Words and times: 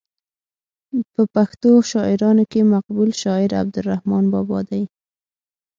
په 1.13 1.21
پښتو 1.35 1.69
شاعرانو 1.91 2.43
کې 2.51 2.61
مقبول 2.73 3.09
شاعر 3.21 3.49
عبدالرحمان 3.61 4.23
بابا 4.33 4.59
دی. 4.69 4.83